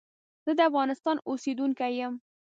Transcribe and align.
زه 0.45 0.51
دافغانستان 0.59 1.17
اوسیدونکی 1.29 1.91
یم. 2.05 2.13